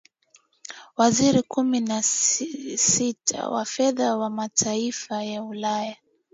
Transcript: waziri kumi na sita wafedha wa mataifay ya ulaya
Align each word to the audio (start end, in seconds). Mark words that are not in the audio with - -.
waziri 0.97 1.41
kumi 1.41 1.79
na 1.79 2.01
sita 2.77 3.49
wafedha 3.49 4.17
wa 4.17 4.29
mataifay 4.29 5.31
ya 5.33 5.43
ulaya 5.43 5.95